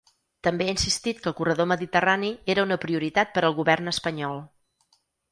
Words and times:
També 0.45 0.65
ha 0.67 0.71
insistit 0.75 1.17
que 1.25 1.27
el 1.31 1.35
corredor 1.39 1.67
mediterrani 1.71 2.31
era 2.53 2.63
una 2.67 2.77
prioritat 2.85 3.35
per 3.35 3.43
al 3.49 3.55
govern 3.59 3.91
espanyol. 3.93 4.41